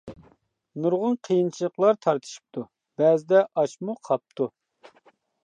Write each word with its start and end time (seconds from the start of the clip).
نۇرغۇن 0.85 1.17
قىيىنچىلىقلار 1.27 1.99
تارتىشىپتۇ، 2.07 2.65
بەزىدە 3.03 3.43
ئاچمۇ 3.45 3.99
قاپتۇ. 4.11 4.51